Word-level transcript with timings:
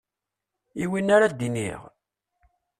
I 0.83 0.85
wana 0.91 1.11
ara 1.15 1.27
d-iniɣ? 1.39 1.81